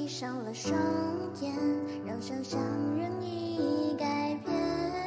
[0.00, 0.72] 闭上了双
[1.42, 1.54] 眼
[2.06, 2.58] 让想象
[2.96, 4.99] 任意改变。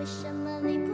[0.00, 0.89] 为什么你